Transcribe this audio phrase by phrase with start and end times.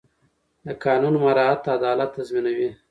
[0.65, 2.69] د قانون مراعت عدالت تضمینوي